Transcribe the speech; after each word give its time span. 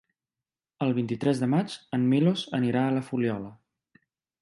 El 0.85 0.93
vint-i-tres 0.99 1.43
de 1.43 1.51
maig 1.53 1.77
en 1.99 2.09
Milos 2.15 2.49
anirà 2.61 2.85
a 2.89 2.99
la 2.99 3.07
Fuliola. 3.11 3.57